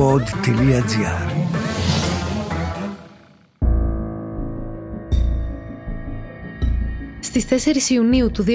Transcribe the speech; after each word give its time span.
pod.gr 0.00 1.30
Στις 7.20 7.46
4 7.88 7.90
Ιουνίου 7.90 8.30
του 8.30 8.44
2019, 8.44 8.48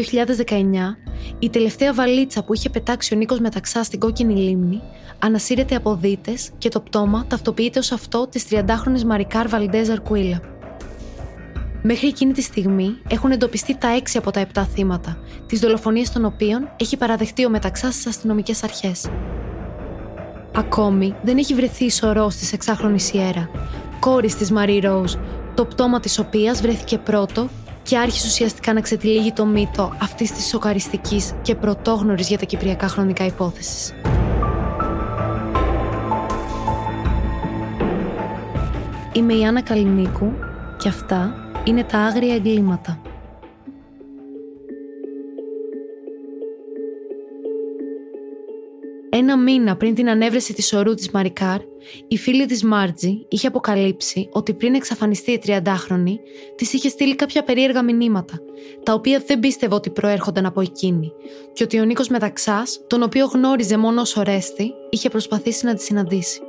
η 1.39 1.49
τελευταία 1.49 1.93
βαλίτσα 1.93 2.43
που 2.43 2.53
είχε 2.53 2.69
πετάξει 2.69 3.13
ο 3.13 3.17
Νίκος 3.17 3.39
Μεταξά 3.39 3.83
στην 3.83 3.99
κόκκινη 3.99 4.33
λίμνη 4.33 4.81
ανασύρεται 5.19 5.75
από 5.75 5.95
δίτες 5.95 6.51
και 6.57 6.69
το 6.69 6.79
πτώμα 6.79 7.25
ταυτοποιείται 7.27 7.79
ως 7.79 7.91
αυτό 7.91 8.27
της 8.27 8.45
30χρονης 8.49 9.03
Μαρικάρ 9.05 9.47
Βαλντέζαρ 9.47 10.01
Κουίλα. 10.01 10.41
Μέχρι 11.81 12.07
εκείνη 12.07 12.33
τη 12.33 12.41
στιγμή 12.41 12.97
έχουν 13.07 13.31
εντοπιστεί 13.31 13.77
τα 13.77 13.97
6 13.97 14.01
από 14.15 14.31
τα 14.31 14.47
7 14.53 14.63
θύματα, 14.73 15.17
τις 15.47 15.59
δολοφονίες 15.59 16.11
των 16.11 16.25
οποίων 16.25 16.69
έχει 16.75 16.97
παραδεχτεί 16.97 17.45
ο 17.45 17.49
Μεταξάς 17.49 17.93
στις 17.93 18.07
αστυνομικές 18.07 18.63
αρχές. 18.63 19.09
Ακόμη 20.57 21.15
δεν 21.21 21.37
έχει 21.37 21.53
βρεθεί 21.53 21.85
η 21.85 21.89
σωρός 21.89 22.35
της 22.35 22.53
εξάχρονης 22.53 23.03
Σιέρα, 23.03 23.49
κόρη 23.99 24.33
της 24.33 24.51
Μαρή 24.51 24.79
Ρόουζ, 24.79 25.13
το 25.53 25.65
πτώμα 25.65 25.99
της 25.99 26.19
οποίας 26.19 26.61
βρέθηκε 26.61 26.97
πρώτο 26.97 27.47
και 27.83 27.97
άρχισε 27.97 28.27
ουσιαστικά 28.27 28.73
να 28.73 28.81
ξετυλίγει 28.81 29.31
το 29.31 29.45
μύτο 29.45 29.93
αυτής 30.01 30.31
της 30.31 30.47
σοκαριστικής 30.47 31.33
και 31.41 31.55
πρωτόγνωρης 31.55 32.27
για 32.27 32.37
τα 32.37 32.45
κυπριακά 32.45 32.87
χρονικά 32.87 33.25
υπόθεσης. 33.25 33.93
Είμαι 39.11 39.33
η 39.33 39.45
Άννα 39.45 39.61
Καλινίκου 39.61 40.33
και 40.77 40.87
αυτά 40.87 41.33
είναι 41.63 41.83
τα 41.83 41.97
άγρια 41.99 42.35
εγκλήματα. 42.35 42.99
Ένα 49.17 49.37
μήνα 49.37 49.75
πριν 49.75 49.95
την 49.95 50.09
ανέβρεση 50.09 50.53
της 50.53 50.73
ορού 50.73 50.93
της 50.93 51.11
Μαρικάρ, 51.11 51.59
η 52.07 52.17
φίλη 52.17 52.45
της 52.45 52.63
Μάρτζη 52.63 53.25
είχε 53.29 53.47
αποκαλύψει 53.47 54.29
ότι 54.31 54.53
πριν 54.53 54.75
εξαφανιστεί 54.75 55.31
η 55.31 55.41
30χρονη, 55.45 56.13
της 56.55 56.73
είχε 56.73 56.89
στείλει 56.89 57.15
κάποια 57.15 57.43
περίεργα 57.43 57.83
μηνύματα, 57.83 58.39
τα 58.83 58.93
οποία 58.93 59.23
δεν 59.27 59.39
πίστευε 59.39 59.75
ότι 59.75 59.89
προέρχονταν 59.89 60.45
από 60.45 60.61
εκείνη, 60.61 61.11
και 61.53 61.63
ότι 61.63 61.79
ο 61.79 61.83
Νίκος 61.83 62.07
Μεταξάς, 62.07 62.81
τον 62.87 63.03
οποίο 63.03 63.25
γνώριζε 63.25 63.77
μόνο 63.77 64.01
ως 64.01 64.17
ορέστη, 64.17 64.73
είχε 64.89 65.09
προσπαθήσει 65.09 65.65
να 65.65 65.73
τη 65.73 65.83
συναντήσει. 65.83 66.41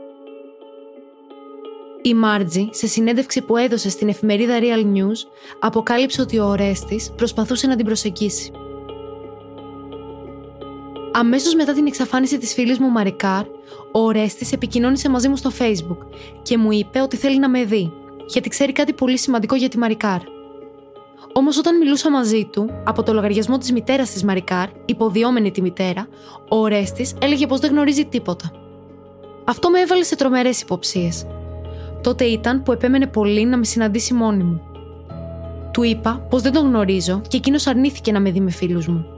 Η 2.02 2.14
Μάρτζη, 2.14 2.68
σε 2.70 2.86
συνέντευξη 2.86 3.42
που 3.42 3.56
έδωσε 3.56 3.90
στην 3.90 4.08
εφημερίδα 4.08 4.58
Real 4.60 4.96
News, 4.96 5.18
αποκάλυψε 5.60 6.20
ότι 6.20 6.38
ο 6.38 6.44
Ορέστης 6.44 7.12
προσπαθούσε 7.16 7.66
να 7.66 7.76
την 7.76 7.84
προσεγγίσει. 7.84 8.50
Αμέσως 11.18 11.54
μετά 11.54 11.72
την 11.72 11.86
εξαφάνιση 11.86 12.38
της 12.38 12.54
φίλης 12.54 12.78
μου 12.78 12.88
Μαρικάρ, 12.88 13.44
ο 13.92 14.00
Ορέστης 14.00 14.52
επικοινώνησε 14.52 15.08
μαζί 15.08 15.28
μου 15.28 15.36
στο 15.36 15.50
facebook 15.58 15.96
και 16.42 16.58
μου 16.58 16.72
είπε 16.72 17.00
ότι 17.00 17.16
θέλει 17.16 17.38
να 17.38 17.48
με 17.48 17.64
δει, 17.64 17.92
γιατί 18.26 18.48
ξέρει 18.48 18.72
κάτι 18.72 18.92
πολύ 18.92 19.18
σημαντικό 19.18 19.54
για 19.54 19.68
τη 19.68 19.78
Μαρικάρ. 19.78 20.20
Όμως, 21.32 21.58
όταν 21.58 21.76
μιλούσα 21.76 22.10
μαζί 22.10 22.44
του, 22.44 22.70
από 22.84 23.02
το 23.02 23.12
λογαριασμό 23.12 23.58
της 23.58 23.72
μητέρας 23.72 24.10
της 24.10 24.24
Μαρικάρ, 24.24 24.68
υποδιόμενη 24.84 25.50
τη 25.50 25.62
μητέρα, 25.62 26.08
ο 26.48 26.56
Ορέστη 26.56 27.06
έλεγε 27.20 27.46
πως 27.46 27.60
δεν 27.60 27.70
γνωρίζει 27.70 28.04
τίποτα. 28.04 28.50
Αυτό 29.44 29.70
με 29.70 29.80
έβαλε 29.80 30.02
σε 30.02 30.16
τρομερές 30.16 30.60
υποψίες. 30.60 31.26
Τότε 32.02 32.24
ήταν 32.24 32.62
που 32.62 32.72
επέμενε 32.72 33.06
πολύ 33.06 33.44
να 33.44 33.56
με 33.56 33.64
συναντήσει 33.64 34.14
μόνη 34.14 34.42
μου. 34.42 34.60
Του 35.72 35.82
είπα 35.82 36.26
πως 36.30 36.42
δεν 36.42 36.52
τον 36.52 36.66
γνωρίζω 36.66 37.22
και 37.28 37.36
εκείνος 37.36 37.66
αρνήθηκε 37.66 38.12
να 38.12 38.20
με 38.20 38.30
δει 38.30 38.40
με 38.40 38.50
φίλους 38.50 38.86
μου. 38.86 39.15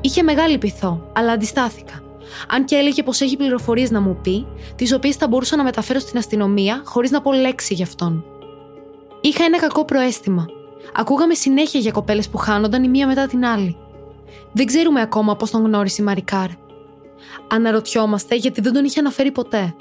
Είχε 0.00 0.22
μεγάλη 0.22 0.58
πειθό, 0.58 1.10
αλλά 1.12 1.32
αντιστάθηκα. 1.32 2.02
Αν 2.48 2.64
και 2.64 2.76
έλεγε 2.76 3.02
πως 3.02 3.20
έχει 3.20 3.36
πληροφορίες 3.36 3.90
να 3.90 4.00
μου 4.00 4.18
πει, 4.22 4.46
τις 4.76 4.92
οποίες 4.92 5.16
θα 5.16 5.28
μπορούσα 5.28 5.56
να 5.56 5.62
μεταφέρω 5.62 5.98
στην 5.98 6.18
αστυνομία 6.18 6.82
χωρίς 6.84 7.10
να 7.10 7.20
πω 7.20 7.32
λέξη 7.32 7.74
γι' 7.74 7.82
αυτόν. 7.82 8.24
Είχα 9.20 9.44
ένα 9.44 9.58
κακό 9.58 9.84
προέστημα. 9.84 10.46
Ακούγαμε 10.94 11.34
συνέχεια 11.34 11.80
για 11.80 11.90
κοπέλες 11.90 12.28
που 12.28 12.36
χάνονταν 12.36 12.84
η 12.84 12.88
μία 12.88 13.06
μετά 13.06 13.26
την 13.26 13.44
άλλη. 13.44 13.76
Δεν 14.52 14.66
ξέρουμε 14.66 15.00
ακόμα 15.00 15.36
πώς 15.36 15.50
τον 15.50 15.64
γνώρισε 15.64 16.02
η 16.02 16.04
Μαρικάρ. 16.04 16.48
Αναρωτιόμαστε 17.48 18.34
γιατί 18.34 18.60
δεν 18.60 18.72
τον 18.72 18.84
είχε 18.84 19.00
αναφέρει 19.00 19.30
ποτέ. 19.30 19.74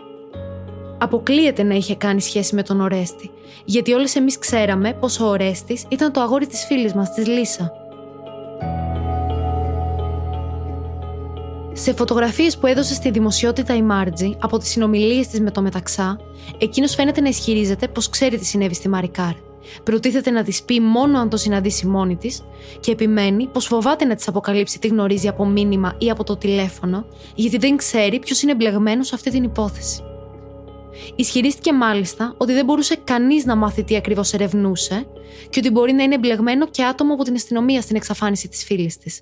Αποκλείεται 1.00 1.64
να 1.64 1.76
είχε 1.76 1.96
κάνει 1.96 2.22
σχέση 2.22 2.56
με 2.56 2.64
τον 2.64 2.82
Ορέστη, 2.82 3.32
γιατί 3.66 3.94
όλες 3.94 4.16
εμείς 4.16 4.38
ξέραμε 4.38 4.94
πως 4.94 5.20
ο 5.20 5.26
Ορέστης 5.26 5.86
ήταν 5.90 6.12
το 6.12 6.22
αγόρι 6.22 6.48
της 6.48 6.66
φίλης 6.66 6.94
μας, 6.94 7.14
της 7.14 7.28
Λίσα. 7.28 7.72
Σε 11.80 11.94
φωτογραφίες 11.94 12.58
που 12.58 12.68
έδωσε 12.68 12.94
στη 12.94 13.12
δημοσιότητα 13.12 13.76
η 13.76 13.82
Μάρτζη 13.82 14.36
από 14.40 14.58
τις 14.58 14.70
συνομιλίες 14.70 15.28
της 15.28 15.40
με 15.40 15.52
το 15.52 15.62
Μεταξά, 15.62 16.20
εκείνος 16.58 16.96
φαίνεται 16.96 17.22
να 17.22 17.30
ισχυρίζεται 17.30 17.88
πως 17.88 18.10
ξέρει 18.10 18.38
τι 18.38 18.46
συνέβη 18.46 18.74
στη 18.74 18.90
Μαρικάρ. 18.90 19.34
Προτίθεται 19.84 20.30
να 20.30 20.44
της 20.44 20.64
πει 20.64 20.80
μόνο 20.80 21.20
αν 21.20 21.30
το 21.30 21.38
συναντήσει 21.38 21.88
μόνη 21.88 22.16
της 22.16 22.44
και 22.80 22.92
επιμένει 22.92 23.48
πως 23.48 23.66
φοβάται 23.66 24.06
να 24.06 24.16
της 24.16 24.28
αποκαλύψει 24.28 24.80
τι 24.80 24.88
γνωρίζει 24.88 25.28
από 25.28 25.46
μήνυμα 25.46 25.96
ή 25.98 26.10
από 26.10 26.24
το 26.24 26.38
τηλέφωνο, 26.38 27.06
γιατί 27.36 27.58
δεν 27.58 27.78
ξέρει 27.78 28.20
ποιος 28.20 28.42
είναι 28.42 28.52
εμπλεγμένος 28.52 29.08
σε 29.08 29.16
αυτή 29.16 29.32
την 29.32 29.44
υπόθεση. 29.44 30.04
Ισχυρίστηκε 31.16 31.74
μάλιστα 31.74 32.36
ότι 32.38 32.54
δεν 32.54 32.66
μπορούσε 32.66 32.96
κανείς 33.04 33.46
να 33.46 33.56
μάθει 33.56 33.84
τι 33.84 33.96
ακριβώς 33.96 34.34
ερευνούσε 34.34 35.06
και 35.50 35.60
ότι 35.60 35.72
μπορεί 35.72 35.92
να 35.94 36.04
είναι 36.04 36.16
εμπλεγμένο 36.16 36.68
και 36.68 36.84
άτομο 36.84 37.14
από 37.14 37.24
την 37.24 37.36
αστυνομία 37.36 37.82
στην 37.82 37.96
εξαφάνιση 37.96 38.48
της 38.48 38.64
φίλης 38.64 38.98
της. 38.98 39.22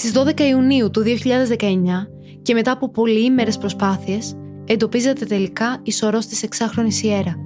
Στις 0.00 0.12
12 0.12 0.40
Ιουνίου 0.40 0.90
του 0.90 1.02
2019 1.02 1.06
και 2.42 2.54
μετά 2.54 2.72
από 2.72 2.90
πολυήμερες 2.90 3.58
προσπάθειες 3.58 4.36
εντοπίζεται 4.64 5.24
τελικά 5.24 5.80
η 5.82 5.92
σωρός 5.92 6.26
της 6.26 6.42
εξάχρονης 6.42 7.02
Ιέρα, 7.02 7.36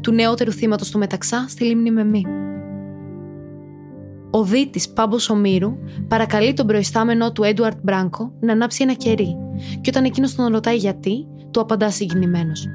του 0.00 0.12
νεότερου 0.12 0.52
θύματος 0.52 0.90
του 0.90 0.98
Μεταξά 0.98 1.44
στη 1.48 1.64
λίμνη 1.64 1.90
Μεμή. 1.90 2.24
Ο 4.30 4.44
δίτης 4.44 4.92
Πάμπος 4.92 5.30
Ομήρου 5.30 5.72
παρακαλεί 6.08 6.52
τον 6.52 6.66
προϊστάμενο 6.66 7.32
του 7.32 7.42
Έντουαρτ 7.42 7.78
Μπράνκο 7.82 8.32
να 8.40 8.52
ανάψει 8.52 8.82
ένα 8.82 8.92
κερί 8.92 9.36
και 9.80 9.90
όταν 9.90 10.04
εκείνος 10.04 10.34
τον 10.34 10.52
ρωτάει 10.52 10.76
γιατί, 10.76 11.26
του 11.50 11.60
απαντά 11.60 11.90
συγκινημένος. 11.90 12.66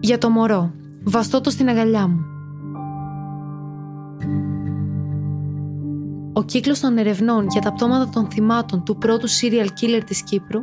«Για 0.00 0.18
το 0.18 0.30
μωρό, 0.30 0.72
βαστώ 1.04 1.40
το 1.40 1.50
στην 1.50 1.68
αγκαλιά 1.68 2.08
μου», 2.08 2.37
Ο 6.38 6.42
κύκλος 6.42 6.80
των 6.80 6.98
ερευνών 6.98 7.46
για 7.50 7.60
τα 7.60 7.72
πτώματα 7.72 8.10
των 8.10 8.30
θυμάτων 8.30 8.84
του 8.84 8.96
πρώτου 8.96 9.28
serial 9.28 9.66
killer 9.66 10.02
της 10.06 10.22
Κύπρου 10.22 10.60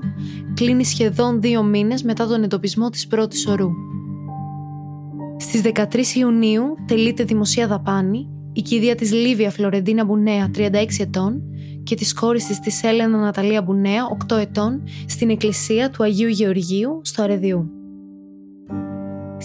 κλείνει 0.53 0.85
σχεδόν 0.85 1.41
δύο 1.41 1.63
μήνες 1.63 2.03
μετά 2.03 2.27
τον 2.27 2.43
εντοπισμό 2.43 2.89
της 2.89 3.07
πρώτης 3.07 3.47
ορού. 3.47 3.69
Στις 5.37 5.61
13 5.61 6.15
Ιουνίου 6.15 6.63
τελείται 6.87 7.23
δημοσία 7.23 7.67
δαπάνη 7.67 8.29
η 8.53 8.61
κηδεία 8.61 8.95
της 8.95 9.11
Λίβια 9.11 9.51
Φλωρεντίνα 9.51 10.05
Μπουνέα, 10.05 10.51
36 10.55 10.69
ετών, 10.99 11.41
και 11.83 11.95
της 11.95 12.13
κόρη 12.13 12.39
της 12.39 12.59
τη 12.59 12.87
Έλενα 12.87 13.17
Ναταλία 13.17 13.61
Μπουνέα, 13.61 14.01
8 14.29 14.35
ετών, 14.35 14.83
στην 15.05 15.29
εκκλησία 15.29 15.89
του 15.89 16.03
Αγίου 16.03 16.29
Γεωργίου 16.29 17.01
στο 17.03 17.23
Αρεδιού. 17.23 17.69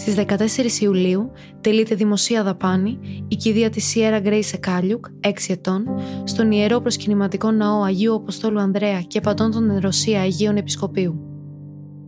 Στις 0.01 0.15
14 0.15 0.81
Ιουλίου 0.81 1.31
τελείται 1.61 1.95
δημοσία 1.95 2.43
δαπάνη 2.43 2.99
η 3.27 3.35
κηδεία 3.35 3.69
της 3.69 3.85
Σιέρα 3.85 4.19
Γκρέι 4.19 4.43
Σεκάλιουκ, 4.43 5.05
6 5.21 5.29
ετών, 5.47 5.85
στον 6.23 6.51
Ιερό 6.51 6.79
Προσκυνηματικό 6.79 7.51
Ναό 7.51 7.81
Αγίου 7.81 8.15
Αποστόλου 8.15 8.59
Ανδρέα 8.59 9.01
και 9.01 9.21
Πατών 9.21 9.51
των 9.51 9.77
Ρωσία 9.79 10.21
Αγίων 10.21 10.57
Επισκοπίου. 10.57 11.19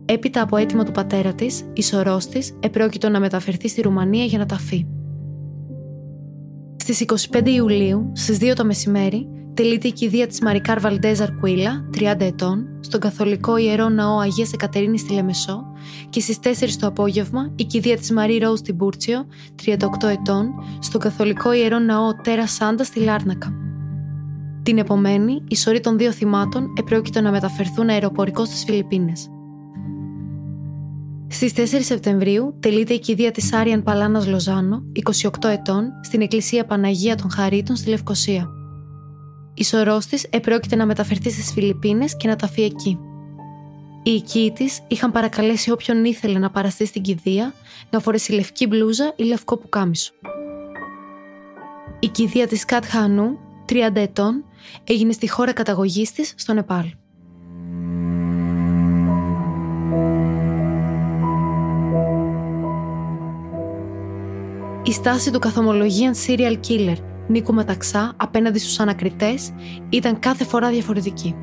Έπειτα 0.04 0.42
από 0.42 0.56
αίτημα 0.56 0.84
του 0.84 0.92
πατέρα 0.92 1.34
της, 1.34 1.62
η 1.72 1.82
σωρός 1.82 2.26
της 2.26 2.56
επρόκειτο 2.60 3.08
να 3.08 3.20
μεταφερθεί 3.20 3.68
στη 3.68 3.80
Ρουμανία 3.80 4.24
για 4.24 4.38
να 4.38 4.46
ταφεί. 4.46 4.86
Στις 6.76 7.00
25 7.32 7.46
Ιουλίου, 7.46 8.12
στις 8.14 8.38
2 8.38 8.54
το 8.54 8.64
μεσημέρι, 8.64 9.28
τελείται 9.54 9.88
η 9.88 9.92
κηδεία 9.92 10.26
της 10.26 10.40
Μαρικάρ 10.40 10.80
Βαλντέζαρ 10.80 11.34
Κουίλα, 11.34 11.88
30 11.90 12.24
ετών, 12.24 12.66
στον 12.80 13.00
Καθολικό 13.00 13.56
Ιερό 13.56 13.88
Ναό 13.88 14.18
Αγίας 14.18 14.52
Εκατερίνης 14.52 15.00
στη 15.00 15.12
Λεμεσό 15.12 15.64
και 16.10 16.20
στις 16.20 16.38
4 16.38 16.76
το 16.80 16.86
απόγευμα 16.86 17.52
η 17.56 17.64
κηδεία 17.64 17.96
της 17.96 18.12
Μαρή 18.12 18.38
Ρόου 18.38 18.56
στην 18.56 18.74
Μπούρτσιο, 18.74 19.26
38 19.64 20.08
ετών, 20.08 20.50
στον 20.78 21.00
Καθολικό 21.00 21.52
Ιερό 21.52 21.78
Ναό 21.78 22.14
Τέρα 22.22 22.46
Σάντα 22.46 22.84
στη 22.84 23.00
Λάρνακα. 23.00 23.52
Την 24.62 24.78
επομένη, 24.78 25.42
η 25.48 25.56
σωρή 25.56 25.80
των 25.80 25.98
δύο 25.98 26.12
θυμάτων 26.12 26.72
επρόκειτο 26.78 27.20
να 27.20 27.30
μεταφερθούν 27.30 27.88
αεροπορικό 27.88 28.44
στις 28.44 28.64
Φιλιππίνες. 28.64 29.28
Στις 31.28 31.52
4 31.52 31.60
Σεπτεμβρίου 31.80 32.56
τελείται 32.60 32.94
η 32.94 32.98
κηδεία 32.98 33.30
της 33.30 33.52
Άριαν 33.52 33.82
Παλάνας 33.82 34.26
Λοζάνο, 34.26 34.82
28 34.92 35.48
ετών, 35.48 35.90
στην 36.02 36.20
Εκκλησία 36.20 36.64
Παναγία 36.64 37.14
των 37.16 37.30
Χαρίτων 37.30 37.76
στη 37.76 37.88
Λευκοσία. 37.88 38.48
Η 39.54 39.64
σωρό 39.64 39.98
της 40.10 40.26
επρόκειται 40.30 40.76
να 40.76 40.86
μεταφερθεί 40.86 41.30
στις 41.30 41.52
Φιλιππίνες 41.52 42.16
και 42.16 42.28
να 42.28 42.36
ταφεί 42.36 42.62
εκεί. 42.62 42.98
Οι 44.02 44.10
οικοί 44.10 44.52
της 44.54 44.80
είχαν 44.88 45.12
παρακαλέσει 45.12 45.70
όποιον 45.70 46.04
ήθελε 46.04 46.38
να 46.38 46.50
παραστεί 46.50 46.86
στην 46.86 47.02
κηδεία 47.02 47.54
να 47.90 48.00
φορέσει 48.00 48.32
λευκή 48.32 48.66
μπλούζα 48.66 49.12
ή 49.16 49.24
λευκό 49.24 49.56
πουκάμισο. 49.56 50.12
Η 51.98 52.06
κηδεία 52.06 52.46
της 52.46 52.64
Κατ 52.64 52.84
Χανού, 52.84 53.38
30 53.68 53.74
ετών, 53.94 54.44
έγινε 54.84 55.12
στη 55.12 55.28
χώρα 55.28 55.52
καταγωγής 55.52 56.12
της, 56.12 56.34
στο 56.36 56.52
Νεπάλ. 56.52 56.84
Η 64.82 64.92
στάση 64.92 65.30
του 65.30 65.38
καθομολογίαν 65.38 66.14
serial 66.26 66.56
killer 66.68 66.96
Νίκου 67.26 67.54
Μεταξά 67.54 68.12
απέναντι 68.16 68.58
στους 68.58 68.80
ανακριτές 68.80 69.52
ήταν 69.88 70.18
κάθε 70.18 70.44
φορά 70.44 70.70
διαφορετική. 70.70 71.34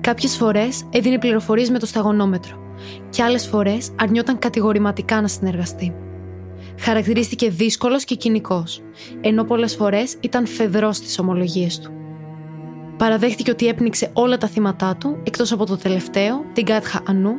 Κάποιες 0.00 0.36
φορές 0.36 0.88
έδινε 0.90 1.18
πληροφορίες 1.18 1.70
με 1.70 1.78
το 1.78 1.86
σταγονόμετρο 1.86 2.56
και 3.10 3.22
άλλες 3.22 3.46
φορές 3.46 3.90
αρνιόταν 3.98 4.38
κατηγορηματικά 4.38 5.20
να 5.20 5.28
συνεργαστεί. 5.28 5.94
Χαρακτηρίστηκε 6.80 7.50
δύσκολος 7.50 8.04
και 8.04 8.14
κοινικός, 8.14 8.82
ενώ 9.20 9.44
πολλές 9.44 9.74
φορές 9.74 10.16
ήταν 10.20 10.46
φεδρός 10.46 10.96
στις 10.96 11.18
ομολογίες 11.18 11.78
του. 11.78 11.92
Παραδέχτηκε 12.96 13.50
ότι 13.50 13.66
έπνιξε 13.66 14.10
όλα 14.12 14.38
τα 14.38 14.46
θύματά 14.46 14.96
του, 14.96 15.20
εκτός 15.24 15.52
από 15.52 15.66
το 15.66 15.76
τελευταίο, 15.76 16.44
την 16.52 16.64
Κάτχα 16.64 17.00
Ανού, 17.06 17.34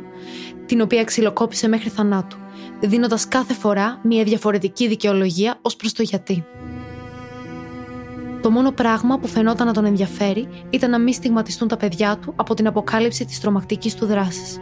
την 0.66 0.80
οποία 0.80 1.04
ξυλοκόπησε 1.04 1.68
μέχρι 1.68 1.88
θανάτου, 1.88 2.36
δίνοντας 2.80 3.28
κάθε 3.28 3.54
φορά 3.54 4.00
μια 4.02 4.24
διαφορετική 4.24 4.88
δικαιολογία 4.88 5.58
ως 5.62 5.76
προς 5.76 5.92
το 5.92 6.02
γιατί. 6.02 6.44
Το 8.46 8.52
μόνο 8.52 8.72
πράγμα 8.72 9.18
που 9.18 9.26
φαινόταν 9.26 9.66
να 9.66 9.72
τον 9.72 9.84
ενδιαφέρει 9.84 10.48
ήταν 10.70 10.90
να 10.90 10.98
μην 10.98 11.12
στιγματιστούν 11.12 11.68
τα 11.68 11.76
παιδιά 11.76 12.16
του 12.16 12.32
από 12.36 12.54
την 12.54 12.66
αποκάλυψη 12.66 13.24
της 13.24 13.40
τρομακτικής 13.40 13.94
του 13.94 14.06
δράσης. 14.06 14.60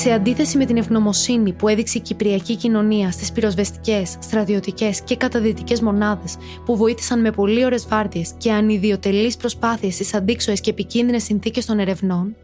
Σε 0.00 0.12
αντίθεση 0.12 0.56
με 0.56 0.64
την 0.64 0.76
ευγνωμοσύνη 0.76 1.52
που 1.52 1.68
έδειξε 1.68 1.98
η 1.98 2.00
κυπριακή 2.00 2.56
κοινωνία 2.56 3.10
στις 3.10 3.32
πυροσβεστικές, 3.32 4.16
στρατιωτικές 4.20 5.00
και 5.00 5.16
καταδυτικές 5.16 5.80
μονάδες 5.80 6.36
που 6.64 6.76
βοήθησαν 6.76 7.20
με 7.20 7.30
πολύ 7.30 7.64
ώρες 7.64 7.86
βάρδιες 7.88 8.34
και 8.38 8.52
ανιδιοτελείς 8.52 9.36
προσπάθειες 9.36 9.94
στις 9.94 10.14
αντίξωες 10.14 10.60
και 10.60 10.70
επικίνδυνες 10.70 11.22
συνθήκες 11.22 11.66
των 11.66 11.78
ερευνών, 11.78 12.36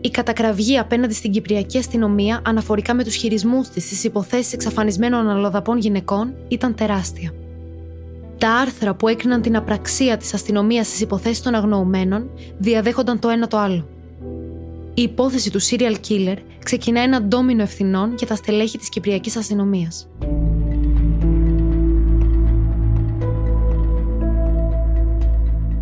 η 0.00 0.10
κατακραυγή 0.10 0.78
απέναντι 0.78 1.14
στην 1.14 1.30
κυπριακή 1.30 1.78
αστυνομία 1.78 2.40
αναφορικά 2.44 2.94
με 2.94 3.04
τους 3.04 3.14
χειρισμούς 3.14 3.68
της 3.68 3.84
στις 3.84 4.04
υποθέσεις 4.04 4.52
εξαφανισμένων 4.52 5.28
αλλοδαπών 5.28 5.78
γυναικών 5.78 6.34
ήταν 6.48 6.74
τεράστια. 6.74 7.32
Τα 8.38 8.50
άρθρα 8.50 8.94
που 8.94 9.08
έκριναν 9.08 9.42
την 9.42 9.56
απραξία 9.56 10.16
της 10.16 10.34
αστυνομίας 10.34 10.86
στις 10.86 11.00
υποθέσεις 11.00 11.42
των 11.42 11.54
αγνοωμένων 11.54 12.30
διαδέχονταν 12.58 13.18
το 13.18 13.28
ένα 13.28 13.46
το 13.46 13.58
άλλο. 13.58 13.88
Η 15.00 15.02
υπόθεση 15.02 15.50
του 15.50 15.60
serial 15.62 15.94
killer 16.08 16.36
ξεκινά 16.64 17.00
ένα 17.00 17.22
ντόμινο 17.22 17.62
ευθυνών 17.62 18.14
για 18.18 18.26
τα 18.26 18.34
στελέχη 18.34 18.78
της 18.78 18.88
Κυπριακής 18.88 19.36
αστυνομίας. 19.36 20.08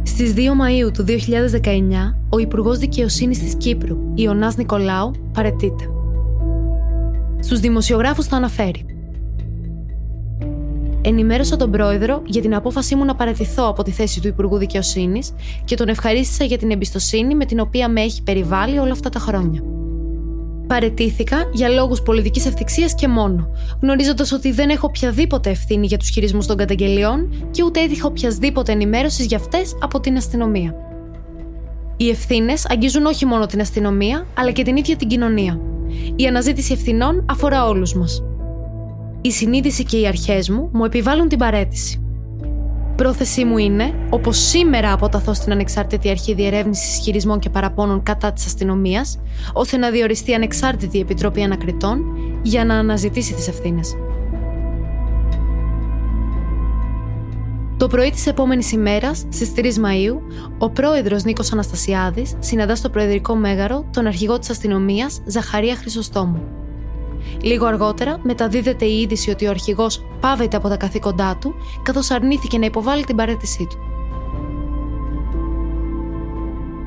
Στις 0.03 0.35
2 0.35 0.39
Μαΐου 0.39 0.93
του 0.93 1.05
2019, 1.05 2.17
ο 2.29 2.39
Υπουργός 2.39 2.79
Δικαιοσύνης 2.79 3.39
της 3.39 3.55
Κύπρου, 3.57 3.99
Ιωνάς 4.15 4.57
Νικολάου, 4.57 5.13
παρετείται. 5.33 5.91
Στους 7.41 7.61
δημοσιογράφους 7.61 8.29
το 8.29 8.37
αναφέρει. 8.37 8.98
Ενημέρωσα 11.03 11.57
τον 11.57 11.71
πρόεδρο 11.71 12.23
για 12.27 12.41
την 12.41 12.55
απόφασή 12.55 12.95
μου 12.95 13.05
να 13.05 13.15
παραιτηθώ 13.15 13.69
από 13.69 13.83
τη 13.83 13.91
θέση 13.91 14.21
του 14.21 14.29
Υπουργού 14.29 14.57
Δικαιοσύνης 14.57 15.33
και 15.65 15.77
τον 15.77 15.89
ευχαρίστησα 15.89 16.45
για 16.45 16.59
την 16.59 16.71
εμπιστοσύνη 16.71 17.35
με 17.35 17.45
την 17.45 17.61
οποία 17.61 17.89
με 17.89 18.01
έχει 18.01 18.23
περιβάλει 18.23 18.79
όλα 18.79 18.93
αυτά 18.93 19.09
τα 19.09 19.19
χρόνια. 19.19 19.63
Παρετήθηκα 20.67 21.37
για 21.53 21.69
λόγους 21.69 22.03
πολιτικής 22.03 22.47
ευθυξίας 22.47 22.95
και 22.95 23.09
μόνο, 23.09 23.49
γνωρίζοντας 23.83 24.33
ότι 24.33 24.53
δεν 24.53 24.69
έχω 24.69 24.87
οποιαδήποτε 24.87 25.51
ευθύνη 25.51 25.87
για 25.87 25.99
τους 25.99 26.09
χειρισμούς 26.09 26.47
των 26.47 26.57
καταγγελιών 26.57 27.49
και 27.51 27.63
ούτε 27.63 27.81
έτυχα 27.81 28.07
οποιασδήποτε 28.07 28.73
ενημέρωσης 28.73 29.27
για 29.27 29.37
αυτές 29.37 29.77
από 29.81 30.01
την 30.01 30.17
αστυνομία. 30.17 30.75
Οι 31.97 32.09
ευθύνες 32.09 32.67
αγγίζουν 32.71 33.07
όχι 33.07 33.27
μόνο 33.27 33.47
την 33.47 33.61
αστυνομία, 33.61 34.27
αλλά 34.39 34.51
και 34.51 34.63
την 34.63 34.77
ίδια 34.77 34.97
την 34.97 35.09
κοινωνία. 35.09 35.61
Η 36.17 36.27
αναζήτηση 36.27 36.73
ευθυνών 36.73 37.25
αφορά 37.29 37.67
όλους 37.67 37.95
μας. 37.95 38.23
Η 39.21 39.31
συνείδηση 39.31 39.85
και 39.85 39.97
οι 39.97 40.07
αρχές 40.07 40.51
μου 40.51 40.71
μου 40.73 40.85
επιβάλλουν 40.85 41.29
την 41.29 41.39
παρέτηση. 41.39 42.03
Πρόθεσή 42.97 43.45
μου 43.45 43.59
είναι, 43.59 43.95
όπως 44.11 44.39
σήμερα 44.39 44.93
αποταθώ 44.93 45.35
στην 45.35 45.53
ανεξάρτητη 45.53 46.11
αρχή 46.11 46.35
διερεύνησης 46.35 46.93
ισχυρισμών 46.97 47.39
και 47.39 47.51
παραπώνων 47.51 48.03
κατά 48.03 48.33
της 48.33 48.47
αστυνομίας, 48.47 49.19
ώστε 49.53 49.77
να 49.77 49.91
διοριστεί 49.91 50.35
ανεξάρτητη 50.35 51.01
επιτροπή 51.01 51.43
ανακριτών 51.43 52.05
για 52.43 52.65
να 52.65 52.75
αναζητήσει 52.75 53.35
τις 53.35 53.49
ευθύνες. 53.49 53.97
Το 57.77 57.87
πρωί 57.87 58.11
της 58.11 58.27
επόμενης 58.27 58.73
ημέρας, 58.73 59.25
στις 59.29 59.53
3 59.53 59.79
Μαου, 59.79 60.23
ο 60.59 60.71
πρόεδρος 60.71 61.25
Νίκος 61.25 61.53
Αναστασιάδης 61.53 62.35
συναντά 62.39 62.77
στο 62.77 62.91
Προεδρικό 62.91 63.35
Μέγαρο 63.35 63.85
τον 63.93 64.07
αρχηγό 64.07 64.39
της 64.39 64.51
αστυνομίας 64.51 65.21
Ζαχαρία 65.27 65.77
Χρυσοστόμου. 65.77 66.43
Λίγο 67.43 67.67
αργότερα 67.67 68.19
μεταδίδεται 68.23 68.85
η 68.85 69.01
είδηση 69.01 69.31
ότι 69.31 69.47
ο 69.47 69.51
αρχηγός 69.51 70.05
πάβεται 70.21 70.57
από 70.57 70.69
τα 70.69 70.77
καθήκοντά 70.77 71.37
του, 71.41 71.55
καθώς 71.83 72.11
αρνήθηκε 72.11 72.59
να 72.59 72.67
υποβάλει 72.67 73.05
την 73.05 73.17
παρέτησή 73.17 73.67
του. 73.71 73.77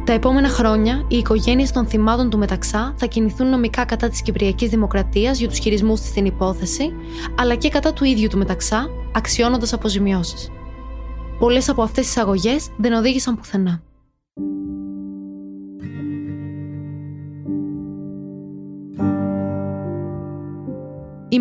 Τα 0.05 0.13
επόμενα 0.13 0.49
χρόνια, 0.49 1.05
οι 1.07 1.17
οικογένειες 1.17 1.71
των 1.71 1.87
θυμάτων 1.87 2.29
του 2.29 2.37
Μεταξά 2.37 2.93
θα 2.97 3.05
κινηθούν 3.05 3.49
νομικά 3.49 3.85
κατά 3.85 4.09
της 4.09 4.21
Κυπριακής 4.21 4.69
Δημοκρατίας 4.69 5.39
για 5.39 5.47
τους 5.47 5.59
χειρισμούς 5.59 5.99
της 5.99 6.09
στην 6.09 6.25
υπόθεση, 6.25 6.93
αλλά 7.39 7.55
και 7.55 7.69
κατά 7.69 7.93
του 7.93 8.03
ίδιου 8.03 8.27
του 8.27 8.37
Μεταξά, 8.37 8.89
αξιώνοντας 9.11 9.73
αποζημιώσεις. 9.73 10.49
Πολλές 11.39 11.69
από 11.69 11.81
αυτές 11.81 12.05
τις 12.05 12.17
αγωγές 12.17 12.69
δεν 12.77 12.93
οδήγησαν 12.93 13.35
πουθενά. 13.35 13.81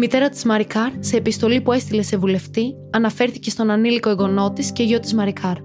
Μητέρα 0.00 0.28
της 0.28 0.44
Μαρικάρ, 0.44 0.92
σε 0.98 1.16
επιστολή 1.16 1.60
που 1.60 1.72
έστειλε 1.72 2.02
σε 2.02 2.16
βουλευτή, 2.16 2.74
αναφέρθηκε 2.90 3.50
στον 3.50 3.70
ανήλικο 3.70 4.10
εγγονό 4.10 4.52
της 4.52 4.72
και 4.72 4.82
γιο 4.82 5.00
της 5.00 5.14
Μαρικάρ. 5.14 5.56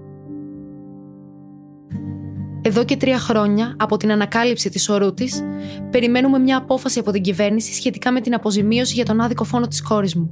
Εδώ 2.62 2.84
και 2.84 2.96
τρία 2.96 3.18
χρόνια, 3.18 3.76
από 3.78 3.96
την 3.96 4.12
ανακάλυψη 4.12 4.70
της 4.70 4.88
ορού 4.88 5.14
της, 5.14 5.42
περιμένουμε 5.90 6.38
μια 6.38 6.56
απόφαση 6.56 6.98
από 6.98 7.10
την 7.10 7.22
κυβέρνηση 7.22 7.74
σχετικά 7.74 8.12
με 8.12 8.20
την 8.20 8.34
αποζημίωση 8.34 8.94
για 8.94 9.04
τον 9.04 9.20
άδικο 9.20 9.44
φόνο 9.44 9.66
της 9.66 9.82
κόρης 9.82 10.14
μου. 10.14 10.30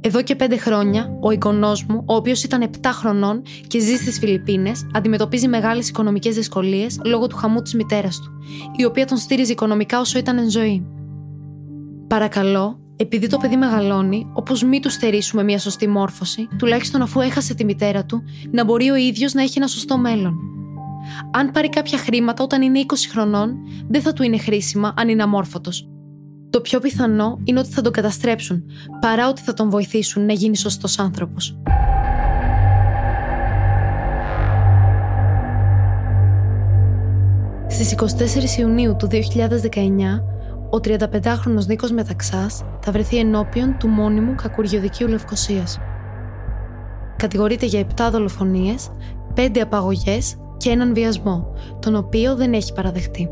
Εδώ 0.00 0.22
και 0.22 0.36
πέντε 0.36 0.56
χρόνια, 0.56 1.18
ο 1.20 1.30
εγγονός 1.30 1.84
μου, 1.84 2.04
ο 2.06 2.14
οποίος 2.14 2.44
ήταν 2.44 2.62
7 2.62 2.92
χρονών 2.92 3.42
και 3.66 3.80
ζει 3.80 3.96
στις 3.96 4.18
Φιλιππίνες, 4.18 4.86
αντιμετωπίζει 4.92 5.48
μεγάλες 5.48 5.88
οικονομικές 5.88 6.34
δυσκολίες 6.34 7.00
λόγω 7.04 7.26
του 7.26 7.36
χαμού 7.36 7.62
της 7.62 7.74
μητέρας 7.74 8.20
του, 8.20 8.30
η 8.76 8.84
οποία 8.84 9.06
τον 9.06 9.16
στήριζε 9.16 9.52
οικονομικά 9.52 10.00
όσο 10.00 10.18
ήταν 10.18 10.38
εν 10.38 10.50
ζωή. 10.50 10.86
Παρακαλώ, 12.06 12.81
επειδή 13.02 13.26
το 13.26 13.36
παιδί 13.36 13.56
μεγαλώνει, 13.56 14.26
όπως 14.32 14.62
μη 14.62 14.80
του 14.80 14.90
στερήσουμε 14.90 15.42
μια 15.42 15.58
σωστή 15.58 15.88
μόρφωση, 15.88 16.48
τουλάχιστον 16.58 17.02
αφού 17.02 17.20
έχασε 17.20 17.54
τη 17.54 17.64
μητέρα 17.64 18.04
του, 18.04 18.22
να 18.50 18.64
μπορεί 18.64 18.90
ο 18.90 18.94
ίδιος 18.94 19.32
να 19.32 19.42
έχει 19.42 19.58
ένα 19.58 19.66
σωστό 19.66 19.98
μέλλον. 19.98 20.34
Αν 21.32 21.50
πάρει 21.50 21.68
κάποια 21.68 21.98
χρήματα 21.98 22.42
όταν 22.42 22.62
είναι 22.62 22.80
20 22.86 22.94
χρονών, 23.10 23.54
δεν 23.88 24.02
θα 24.02 24.12
του 24.12 24.22
είναι 24.22 24.38
χρήσιμα 24.38 24.94
αν 24.96 25.08
είναι 25.08 25.22
αμόρφωτος. 25.22 25.88
Το 26.50 26.60
πιο 26.60 26.80
πιθανό 26.80 27.38
είναι 27.44 27.58
ότι 27.58 27.68
θα 27.68 27.82
τον 27.82 27.92
καταστρέψουν, 27.92 28.64
παρά 29.00 29.28
ότι 29.28 29.40
θα 29.40 29.54
τον 29.54 29.70
βοηθήσουν 29.70 30.26
να 30.26 30.32
γίνει 30.32 30.56
σωστός 30.56 30.98
άνθρωπος. 30.98 31.56
Στις 37.68 37.92
24 37.92 38.58
Ιουνίου 38.58 38.96
του 38.98 39.06
2019, 39.06 40.31
ο 40.74 40.78
35χρονος 40.84 41.66
Νίκος 41.66 41.90
Μεταξάς 41.90 42.64
θα 42.80 42.92
βρεθεί 42.92 43.18
ενώπιον 43.18 43.76
του 43.78 43.88
μόνιμου 43.88 44.34
κακουργιοδικίου 44.34 45.08
Λευκοσίας. 45.08 45.78
Κατηγορείται 47.16 47.66
για 47.66 47.80
7 47.80 48.08
δολοφονίες, 48.12 48.90
5 49.34 49.60
απαγωγές 49.60 50.36
και 50.56 50.70
έναν 50.70 50.94
βιασμό, 50.94 51.52
τον 51.80 51.94
οποίο 51.94 52.36
δεν 52.36 52.52
έχει 52.52 52.72
παραδεχτεί. 52.72 53.28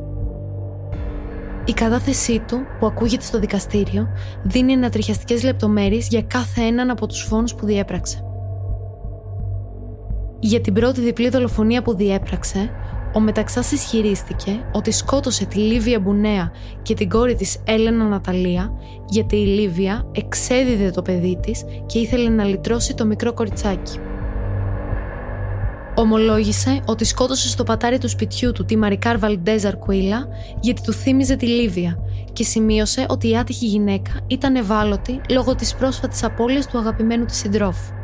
Η 1.65 1.73
κατάθεσή 1.73 2.39
του, 2.47 2.59
που 2.79 2.87
ακούγεται 2.87 3.25
στο 3.25 3.39
δικαστήριο, 3.39 4.09
δίνει 4.43 4.73
ανατριχιαστικές 4.73 5.43
λεπτομέρειες 5.43 6.09
για 6.09 6.23
κάθε 6.23 6.61
έναν 6.61 6.91
από 6.91 7.07
τους 7.07 7.23
φόνους 7.23 7.55
που 7.55 7.67
διέπραξε. 7.67 8.25
Για 10.39 10.61
την 10.61 10.75
πρώτη 10.75 11.01
διπλή 11.01 11.29
δολοφονία 11.29 11.83
που 11.83 11.95
διέπραξε, 11.95 12.71
ο 13.13 13.21
Μεταξάς 13.21 13.73
ισχυρίστηκε 13.73 14.65
ότι 14.73 14.91
σκότωσε 14.91 15.45
τη 15.45 15.59
Λίβια 15.59 16.01
Μπουνέα 16.01 16.53
και 16.83 16.95
την 16.95 17.09
κόρη 17.09 17.35
της 17.35 17.59
Έλενα 17.65 18.05
Ναταλία 18.05 18.73
γιατί 19.09 19.37
η 19.37 19.47
Λίβια 19.47 20.11
εξέδιδε 20.13 20.91
το 20.91 21.03
παιδί 21.03 21.39
της 21.43 21.65
και 21.87 21.99
ήθελε 21.99 22.29
να 22.29 22.45
λυτρώσει 22.45 22.95
το 22.95 23.07
μικρό 23.07 23.33
κοριτσάκι. 23.33 23.99
Ομολόγησε 25.95 26.81
ότι 26.87 27.05
σκότωσε 27.05 27.49
στο 27.49 27.65
πατάρι 27.65 27.99
του 27.99 28.09
σπιτιού 28.09 28.53
του 28.53 28.65
τη 28.65 28.77
Μαρικάρ 28.77 29.19
Βαλντέζαρ 29.19 29.77
Κουίλα 29.77 30.29
γιατί 30.61 30.83
του 30.83 30.93
θύμιζε 30.93 31.37
τη 31.37 31.47
Λίβια 31.47 31.99
και 32.33 32.45
σημείωσε 32.45 33.07
ότι 33.09 33.29
η 33.29 33.37
άτυχη 33.37 33.67
γυναίκα 33.67 34.13
ήταν 34.27 34.57
ευάλωτη 34.57 35.21
λόγω 35.31 35.55
της 35.55 35.75
πρόσφατης 35.75 36.25
απώλειας 36.25 36.67
του 36.67 36.79
αγαπημένου 36.79 37.25
της 37.25 37.37
συντρόφου. 37.37 38.00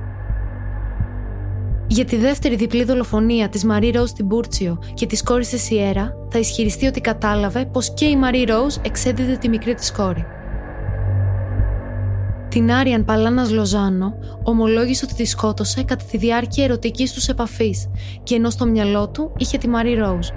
Για 1.97 2.05
τη 2.05 2.17
δεύτερη 2.17 2.57
διπλή 2.57 2.85
δολοφονία 2.85 3.49
της 3.49 3.65
Μαρή 3.65 3.91
Ροζ 3.91 4.09
στην 4.09 4.29
Πούρτσιο 4.29 4.79
και 4.95 5.07
της 5.07 5.23
κόρης 5.23 5.49
της 5.49 5.63
Σιέρα 5.63 6.13
θα 6.31 6.39
ισχυριστεί 6.39 6.87
ότι 6.87 7.01
κατάλαβε 7.01 7.65
πως 7.65 7.95
και 7.95 8.05
η 8.05 8.17
Μαρή 8.17 8.45
Ροζ 8.45 8.75
εξέδιδε 8.83 9.37
τη 9.37 9.49
μικρή 9.49 9.75
της 9.75 9.93
κόρη. 9.93 10.25
Την 12.49 12.73
Άριαν 12.73 13.05
Παλάνας 13.05 13.51
Λοζάνο 13.51 14.15
ομολόγησε 14.43 15.05
ότι 15.05 15.15
τη 15.15 15.25
σκότωσε 15.25 15.83
κατά 15.83 16.05
τη 16.11 16.17
διάρκεια 16.17 16.65
ερωτικής 16.65 17.13
τους 17.13 17.29
επαφής 17.29 17.91
και 18.23 18.35
ενώ 18.35 18.51
στο 18.51 18.67
μυαλό 18.67 19.09
του 19.09 19.33
είχε 19.37 19.59
τη 19.59 19.69
Μαρή 19.69 19.95
Ρόουζ. 19.95 20.29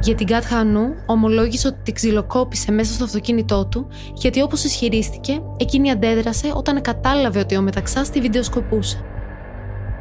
Για 0.00 0.14
την 0.14 0.26
Κατ 0.26 0.44
Χανού 0.44 0.94
ομολόγησε 1.06 1.66
ότι 1.68 1.78
την 1.82 1.94
ξυλοκόπησε 1.94 2.72
μέσα 2.72 2.92
στο 2.92 3.04
αυτοκίνητό 3.04 3.66
του 3.66 3.86
γιατί 4.14 4.42
όπως 4.42 4.64
ισχυρίστηκε 4.64 5.42
εκείνη 5.56 5.90
αντέδρασε 5.90 6.52
όταν 6.54 6.80
κατάλαβε 6.80 7.38
ότι 7.38 7.56
ο 7.56 7.62
μεταξάς 7.62 8.10
τη 8.10 8.20
βιντεοσκοπούσε. 8.20 9.04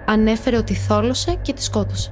Ανέφερε 0.05 0.57
ότι 0.57 0.73
θόλωσε 0.73 1.39
και 1.41 1.53
τη 1.53 1.63
σκότωσε. 1.63 2.11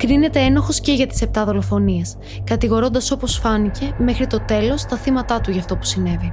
κρίνεται 0.00 0.40
ένοχος 0.40 0.80
και 0.80 0.92
για 0.92 1.06
τις 1.06 1.22
επτά 1.22 1.44
δολοφονίες, 1.44 2.16
κατηγορώντας 2.44 3.10
όπως 3.10 3.38
φάνηκε 3.38 3.94
μέχρι 3.98 4.26
το 4.26 4.40
τέλος 4.40 4.84
τα 4.84 4.96
θύματα 4.96 5.40
του 5.40 5.50
για 5.50 5.60
αυτό 5.60 5.76
που 5.76 5.84
συνέβη. 5.84 6.32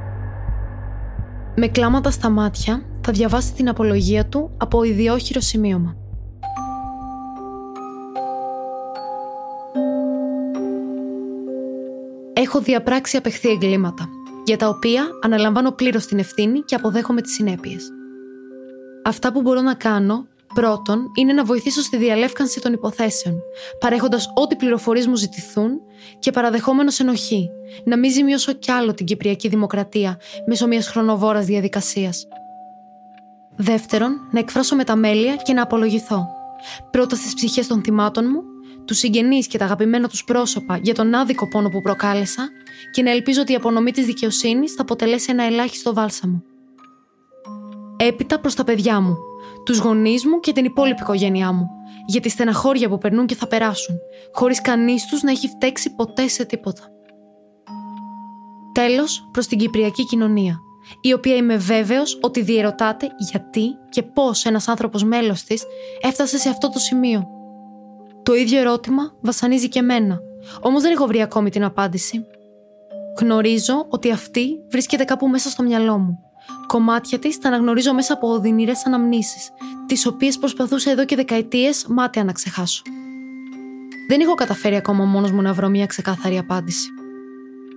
Με 1.56 1.68
κλάματα 1.68 2.12
στα 2.12 2.30
μάτια 2.30 2.82
θα 3.02 3.12
διαβάσει 3.12 3.54
την 3.54 3.70
απολογία 3.70 4.26
του 4.26 4.52
από 4.58 4.84
ιδιόχειρο 4.84 5.40
σημείωμα. 5.40 5.96
Έχω 12.40 12.60
διαπράξει 12.60 13.18
απεχθή 13.18 13.50
εγκλήματα, 13.50 14.10
για 14.44 14.58
τα 14.58 14.68
οποία 14.68 15.08
αναλαμβάνω 15.22 15.72
πλήρως 15.72 16.06
την 16.06 16.20
ευθύνη 16.20 16.60
και 16.60 16.76
αποδέχομαι 16.76 17.22
τις 17.22 17.34
συνέπειες. 17.34 17.90
Αυτά 19.04 19.32
που 19.32 19.42
μπορώ 19.42 19.62
να 19.62 19.74
κάνω 19.74 20.28
Πρώτον, 20.54 21.12
είναι 21.16 21.34
να 21.34 21.44
βοηθήσω 21.44 21.82
στη 21.82 21.98
διαλεύκανση 21.98 22.62
των 22.62 22.74
υποθέσεων, 22.74 23.42
παρέχοντας 23.80 24.32
ό,τι 24.36 24.56
πληροφορίες 24.56 25.08
μου 25.08 25.16
ζητηθούν 25.16 25.82
και 26.20 26.32
παραδεχόμενος 26.32 27.00
ενοχή, 27.00 27.50
να 27.84 27.98
μην 27.98 28.12
ζημιώσω 28.12 28.54
κι 28.54 28.72
άλλο 28.72 28.94
την 28.94 29.06
Κυπριακή 29.06 29.48
Δημοκρατία 29.48 30.20
μέσω 30.48 30.68
μιας 30.68 30.88
χρονοβόρας 30.88 31.46
διαδικασίας. 31.46 32.28
Δεύτερον, 33.56 34.12
να 34.32 34.40
εκφράσω 34.40 34.76
μεταμέλεια 34.76 35.36
και 35.36 35.54
να 35.54 35.62
απολογηθώ. 35.62 36.28
Πρώτα 36.92 37.16
στις 37.16 37.34
ψυχές 37.34 37.68
των 37.68 37.84
θυμάτων 37.84 38.26
μου, 38.30 38.44
τους 38.88 38.98
συγγενείς 38.98 39.48
και 39.48 39.58
τα 39.58 39.66
αγαπημένα 39.66 40.08
τους 40.08 40.24
πρόσωπα 40.24 40.78
για 40.82 40.94
τον 40.94 41.14
άδικο 41.14 41.48
πόνο 41.48 41.70
που 41.70 41.82
προκάλεσα 41.82 42.50
και 42.92 43.02
να 43.02 43.12
ελπίζω 43.12 43.42
ότι 43.42 43.52
η 43.52 43.56
απονομή 43.56 43.92
της 43.92 44.06
δικαιοσύνης 44.06 44.74
θα 44.74 44.82
αποτελέσει 44.82 45.28
ένα 45.32 45.44
ελάχιστο 45.44 45.94
βάλσαμο. 45.94 46.44
Έπειτα 47.98 48.40
προς 48.40 48.56
τα 48.56 48.64
παιδιά 48.64 49.00
μου, 49.00 49.18
τους 49.64 49.78
γονείς 49.78 50.26
μου 50.26 50.40
και 50.40 50.54
την 50.54 50.66
υπόλοιπη 50.66 51.02
οικογένειά 51.02 51.52
μου, 51.52 51.68
για 52.06 52.22
τη 52.22 52.30
στεναχώρια 52.30 52.90
που 52.90 52.98
περνούν 52.98 53.26
και 53.26 53.36
θα 53.36 53.48
περάσουν, 53.48 53.96
χωρίς 54.32 54.62
κανείς 54.62 55.06
τους 55.06 55.22
να 55.22 55.32
έχει 55.32 55.48
φταίξει 55.48 55.96
ποτέ 55.96 56.28
σε 56.28 56.46
τίποτα. 56.46 56.82
Τέλος, 58.72 59.30
προς 59.32 59.48
την 59.48 59.58
Κυπριακή 59.58 60.06
κοινωνία, 60.06 60.60
η 61.02 61.14
οποία 61.14 61.36
είμαι 61.36 61.58
βέβαιος 61.58 62.20
ότι 62.22 62.42
διερωτάται 62.42 63.08
γιατί 63.18 63.78
και 63.90 64.04
πώς 64.04 64.46
ένας 64.46 64.68
άνθρωπος 64.68 65.04
μέλος 65.04 65.44
της 65.44 65.64
έφτασε 66.02 66.38
σε 66.38 66.50
αυτό 66.50 66.70
το 66.70 66.80
σημείο. 66.80 67.37
Το 68.28 68.34
ίδιο 68.34 68.60
ερώτημα 68.60 69.14
βασανίζει 69.22 69.70
και 69.70 69.80
εμένα, 69.80 70.20
όμως 70.62 70.82
δεν 70.82 70.92
έχω 70.92 71.06
βρει 71.06 71.22
ακόμη 71.22 71.50
την 71.50 71.64
απάντηση. 71.64 72.26
Γνωρίζω 73.20 73.86
ότι 73.90 74.12
αυτή 74.12 74.60
βρίσκεται 74.70 75.04
κάπου 75.04 75.28
μέσα 75.28 75.50
στο 75.50 75.64
μυαλό 75.64 75.98
μου 75.98 76.20
Κομμάτια 76.68 77.20
της 77.20 77.40
τα 77.40 77.48
αναγνωρίζω 77.48 77.94
μέσα 77.94 78.14
από 78.14 78.28
οδυνηρές 78.28 78.86
αναμνήσεις, 78.86 79.50
τις 79.86 80.06
οποίες 80.06 80.38
προσπαθούσα 80.38 80.92
εδώ 80.92 81.06
και 81.06 81.16
δεκαετίες 81.16 81.86
μάτια 81.90 82.24
να 82.24 82.32
ξεχάσω. 82.32 82.82
Δεν 84.10 84.20
έχω 84.20 84.34
καταφέρει 84.34 84.76
ακόμα 84.76 85.06
μόνος 85.06 85.32
μου 85.32 85.42
να 85.42 85.54
βρω 85.54 85.70
μια 85.70 85.86
ξεκάθαρη 85.86 86.38
απάντηση. 86.38 86.88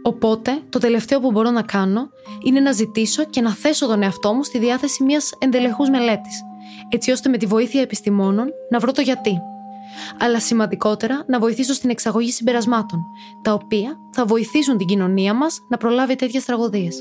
Οπότε, 0.03 0.61
το 0.69 0.79
τελευταίο 0.79 1.21
που 1.21 1.31
μπορώ 1.31 1.51
να 1.51 1.63
κάνω 1.63 2.09
είναι 2.45 2.61
να 2.61 2.73
ζητήσω 2.73 3.25
και 3.25 3.41
να 3.41 3.51
θέσω 3.51 3.87
τον 3.87 4.03
εαυτό 4.03 4.33
μου 4.33 4.45
στη 4.45 4.59
διάθεση 4.59 5.05
μιας 5.05 5.33
εντελεχούς 5.39 5.91
μελέτης, 5.91 6.41
έτσι 6.89 7.11
ώστε 7.11 7.29
με 7.29 7.37
τη 7.37 7.47
βοήθεια 7.47 7.81
επιστημόνων 7.81 8.49
να 8.71 8.79
βρω 8.79 8.93
το 8.93 9.01
γιατί. 9.01 9.41
Αλλά 10.21 10.41
σημαντικότερα 10.41 11.25
να 11.27 11.39
βοηθήσω 11.39 11.73
στην 11.73 11.91
εξαγωγή 11.91 12.31
συμπερασμάτων, 12.31 13.05
τα 13.43 13.53
οποία 13.53 13.99
θα 14.11 14.25
βοηθήσουν 14.25 14.77
την 14.79 14.87
κοινωνία 14.87 15.35
μας 15.35 15.61
να 15.69 15.77
προλάβει 15.77 16.17
τέτοιες 16.17 16.45
τραγωδίες. 16.45 17.01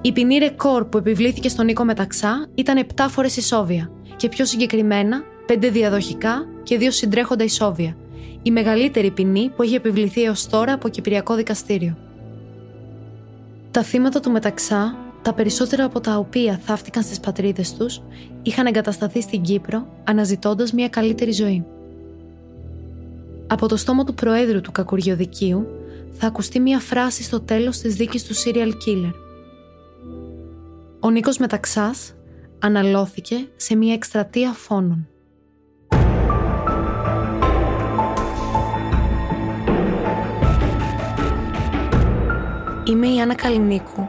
Η 0.00 0.12
ποινή 0.12 0.38
ρεκόρ 0.38 0.84
που 0.84 0.98
επιβλήθηκε 0.98 1.48
στον 1.48 1.64
Νίκο 1.64 1.84
Μεταξά 1.84 2.46
ήταν 2.54 2.86
7 2.96 3.06
φορές 3.08 3.36
ισόβια 3.36 3.90
και 4.16 4.28
πιο 4.28 4.44
συγκεκριμένα 4.44 5.22
5 5.48 5.70
διαδοχικά 5.72 6.46
και 6.62 6.78
2 6.80 6.86
συντρέχοντα 6.88 7.44
ισόβια, 7.44 7.96
η 8.42 8.50
μεγαλύτερη 8.50 9.10
ποινή 9.10 9.52
που 9.56 9.62
έχει 9.62 9.74
επιβληθεί 9.74 10.22
έως 10.22 10.46
τώρα 10.46 10.72
από 10.72 10.88
Κυπριακό 10.88 11.34
Δικαστήριο. 11.34 11.96
Τα 13.70 13.82
θύματα 13.82 14.20
του 14.20 14.30
Μεταξά, 14.30 14.96
τα 15.24 15.34
περισσότερα 15.34 15.84
από 15.84 16.00
τα 16.00 16.16
οποία 16.16 16.60
θαύτηκαν 16.62 17.02
στις 17.02 17.20
πατρίδες 17.20 17.74
τους, 17.74 18.02
είχαν 18.42 18.66
εγκατασταθεί 18.66 19.20
στην 19.20 19.42
Κύπρο 19.42 19.86
αναζητώντας 20.04 20.72
μια 20.72 20.88
καλύτερη 20.88 21.32
ζωή. 21.32 21.64
Από 23.46 23.68
το 23.68 23.76
στόμα 23.76 24.04
του 24.04 24.14
Προέδρου 24.14 24.60
του 24.60 24.72
Κακουριοδικείου 24.72 25.66
θα 26.12 26.26
ακουστεί 26.26 26.60
μια 26.60 26.78
φράση 26.78 27.22
στο 27.22 27.40
τέλος 27.40 27.78
της 27.78 27.94
δίκης 27.94 28.24
του 28.24 28.34
serial 28.34 28.68
killer 28.68 29.12
ο 31.04 31.10
Νίκος 31.10 31.38
Μεταξάς 31.38 32.14
αναλώθηκε 32.58 33.36
σε 33.56 33.76
μια 33.76 33.92
εκστρατεία 33.92 34.52
φόνων. 34.52 35.08
Είμαι 42.84 43.06
η 43.06 43.20
Άννα 43.20 43.34
Καλινίκου 43.34 44.08